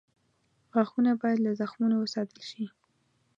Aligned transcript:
غاښونه 0.73 1.11
باید 1.21 1.39
له 1.45 1.51
زخمونو 1.59 1.95
وساتل 1.99 2.41
شي. 2.49 2.65